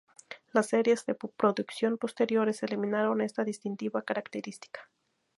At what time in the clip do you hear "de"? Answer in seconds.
1.05-1.13